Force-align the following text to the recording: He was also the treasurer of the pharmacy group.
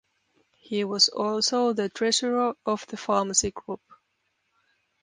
He 0.57 0.83
was 0.83 1.09
also 1.09 1.73
the 1.73 1.87
treasurer 1.87 2.55
of 2.65 2.87
the 2.87 2.97
pharmacy 2.97 3.51
group. 3.51 3.81